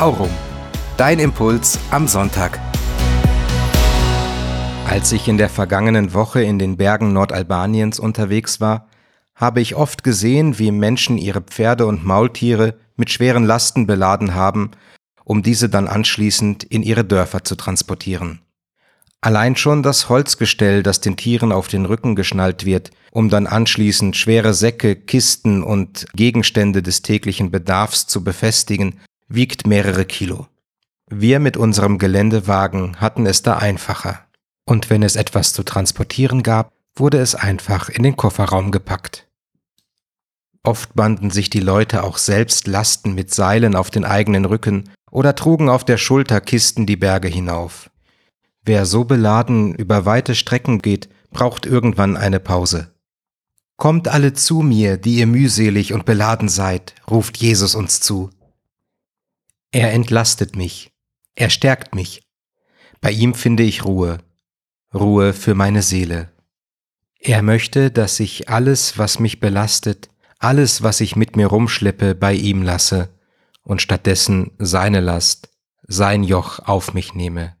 Aurum. 0.00 0.30
Dein 0.96 1.18
Impuls 1.18 1.78
am 1.90 2.08
Sonntag. 2.08 2.58
Als 4.88 5.12
ich 5.12 5.28
in 5.28 5.36
der 5.36 5.50
vergangenen 5.50 6.14
Woche 6.14 6.42
in 6.42 6.58
den 6.58 6.78
Bergen 6.78 7.12
Nordalbaniens 7.12 8.00
unterwegs 8.00 8.62
war, 8.62 8.88
habe 9.34 9.60
ich 9.60 9.74
oft 9.74 10.02
gesehen, 10.02 10.58
wie 10.58 10.70
Menschen 10.70 11.18
ihre 11.18 11.42
Pferde 11.42 11.84
und 11.84 12.02
Maultiere 12.02 12.78
mit 12.96 13.10
schweren 13.10 13.44
Lasten 13.44 13.86
beladen 13.86 14.34
haben, 14.34 14.70
um 15.22 15.42
diese 15.42 15.68
dann 15.68 15.86
anschließend 15.86 16.64
in 16.64 16.82
ihre 16.82 17.04
Dörfer 17.04 17.44
zu 17.44 17.54
transportieren. 17.54 18.40
Allein 19.20 19.54
schon 19.54 19.82
das 19.82 20.08
Holzgestell, 20.08 20.82
das 20.82 21.02
den 21.02 21.18
Tieren 21.18 21.52
auf 21.52 21.68
den 21.68 21.84
Rücken 21.84 22.14
geschnallt 22.16 22.64
wird, 22.64 22.90
um 23.10 23.28
dann 23.28 23.46
anschließend 23.46 24.16
schwere 24.16 24.54
Säcke, 24.54 24.96
Kisten 24.96 25.62
und 25.62 26.06
Gegenstände 26.14 26.82
des 26.82 27.02
täglichen 27.02 27.50
Bedarfs 27.50 28.06
zu 28.06 28.24
befestigen, 28.24 28.98
wiegt 29.30 29.66
mehrere 29.66 30.04
Kilo. 30.04 30.48
Wir 31.08 31.38
mit 31.38 31.56
unserem 31.56 31.98
Geländewagen 31.98 33.00
hatten 33.00 33.26
es 33.26 33.42
da 33.42 33.56
einfacher. 33.56 34.26
Und 34.64 34.90
wenn 34.90 35.02
es 35.02 35.16
etwas 35.16 35.52
zu 35.52 35.62
transportieren 35.62 36.42
gab, 36.42 36.72
wurde 36.94 37.18
es 37.18 37.34
einfach 37.34 37.88
in 37.88 38.02
den 38.02 38.16
Kofferraum 38.16 38.72
gepackt. 38.72 39.28
Oft 40.62 40.94
banden 40.94 41.30
sich 41.30 41.48
die 41.48 41.60
Leute 41.60 42.02
auch 42.04 42.18
selbst 42.18 42.66
Lasten 42.66 43.14
mit 43.14 43.32
Seilen 43.32 43.74
auf 43.74 43.90
den 43.90 44.04
eigenen 44.04 44.44
Rücken 44.44 44.90
oder 45.10 45.34
trugen 45.34 45.70
auf 45.70 45.84
der 45.84 45.96
Schulter 45.96 46.40
Kisten 46.40 46.84
die 46.84 46.96
Berge 46.96 47.28
hinauf. 47.28 47.90
Wer 48.62 48.84
so 48.84 49.04
beladen 49.04 49.74
über 49.74 50.04
weite 50.04 50.34
Strecken 50.34 50.82
geht, 50.82 51.08
braucht 51.30 51.64
irgendwann 51.64 52.16
eine 52.16 52.40
Pause. 52.40 52.92
Kommt 53.76 54.08
alle 54.08 54.34
zu 54.34 54.60
mir, 54.60 54.98
die 54.98 55.16
ihr 55.16 55.26
mühselig 55.26 55.94
und 55.94 56.04
beladen 56.04 56.48
seid, 56.48 56.94
ruft 57.10 57.38
Jesus 57.38 57.74
uns 57.74 58.00
zu. 58.00 58.30
Er 59.72 59.92
entlastet 59.92 60.56
mich, 60.56 60.92
er 61.36 61.48
stärkt 61.48 61.94
mich. 61.94 62.22
Bei 63.00 63.12
ihm 63.12 63.34
finde 63.34 63.62
ich 63.62 63.84
Ruhe, 63.84 64.18
Ruhe 64.92 65.32
für 65.32 65.54
meine 65.54 65.82
Seele. 65.82 66.32
Er 67.20 67.42
möchte, 67.42 67.90
dass 67.90 68.18
ich 68.18 68.48
alles, 68.48 68.98
was 68.98 69.20
mich 69.20 69.38
belastet, 69.38 70.10
alles, 70.38 70.82
was 70.82 71.00
ich 71.00 71.14
mit 71.14 71.36
mir 71.36 71.46
rumschleppe, 71.46 72.14
bei 72.14 72.34
ihm 72.34 72.62
lasse 72.62 73.10
und 73.62 73.80
stattdessen 73.80 74.50
seine 74.58 75.00
Last, 75.00 75.50
sein 75.86 76.24
Joch 76.24 76.58
auf 76.60 76.94
mich 76.94 77.14
nehme. 77.14 77.56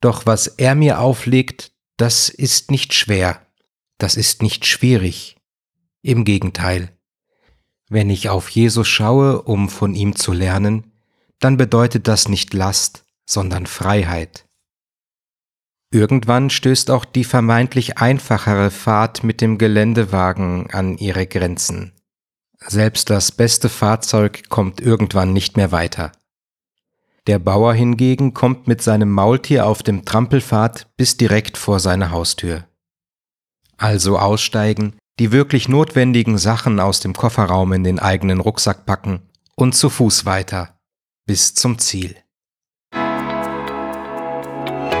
Doch 0.00 0.24
was 0.24 0.46
er 0.46 0.74
mir 0.74 1.00
auflegt, 1.00 1.72
das 1.96 2.28
ist 2.28 2.70
nicht 2.70 2.94
schwer, 2.94 3.46
das 3.98 4.16
ist 4.16 4.42
nicht 4.42 4.64
schwierig. 4.64 5.36
Im 6.02 6.24
Gegenteil. 6.24 6.90
Wenn 7.88 8.10
ich 8.10 8.28
auf 8.28 8.48
Jesus 8.48 8.88
schaue, 8.88 9.42
um 9.42 9.68
von 9.68 9.94
ihm 9.94 10.16
zu 10.16 10.32
lernen, 10.32 10.93
dann 11.40 11.56
bedeutet 11.56 12.08
das 12.08 12.28
nicht 12.28 12.54
Last, 12.54 13.04
sondern 13.26 13.66
Freiheit. 13.66 14.46
Irgendwann 15.90 16.50
stößt 16.50 16.90
auch 16.90 17.04
die 17.04 17.22
vermeintlich 17.22 17.98
einfachere 17.98 18.72
Fahrt 18.72 19.22
mit 19.22 19.40
dem 19.40 19.58
Geländewagen 19.58 20.68
an 20.72 20.98
ihre 20.98 21.26
Grenzen. 21.26 21.92
Selbst 22.58 23.10
das 23.10 23.30
beste 23.30 23.68
Fahrzeug 23.68 24.48
kommt 24.48 24.80
irgendwann 24.80 25.32
nicht 25.32 25.56
mehr 25.56 25.70
weiter. 25.70 26.10
Der 27.26 27.38
Bauer 27.38 27.74
hingegen 27.74 28.34
kommt 28.34 28.66
mit 28.66 28.82
seinem 28.82 29.12
Maultier 29.12 29.66
auf 29.66 29.82
dem 29.82 30.04
Trampelpfad 30.04 30.88
bis 30.96 31.16
direkt 31.16 31.56
vor 31.56 31.78
seine 31.78 32.10
Haustür. 32.10 32.64
Also 33.76 34.18
aussteigen, 34.18 34.96
die 35.20 35.30
wirklich 35.30 35.68
notwendigen 35.68 36.38
Sachen 36.38 36.80
aus 36.80 37.00
dem 37.00 37.12
Kofferraum 37.12 37.72
in 37.72 37.84
den 37.84 37.98
eigenen 38.00 38.40
Rucksack 38.40 38.84
packen 38.84 39.22
und 39.54 39.76
zu 39.76 39.90
Fuß 39.90 40.26
weiter 40.26 40.73
bis 41.26 41.54
zum 41.54 41.78
Ziel. 41.78 42.16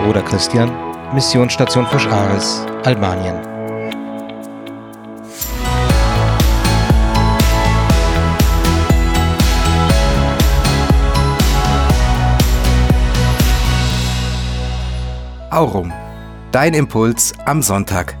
Oder 0.08 0.22
Christian, 0.22 0.70
Missionsstation 1.14 1.86
Fosch 1.86 2.06
Ares, 2.06 2.66
Albanien. 2.84 3.36
Aurum. 15.50 15.92
Dein 16.52 16.74
Impuls 16.74 17.32
am 17.44 17.62
Sonntag. 17.62 18.16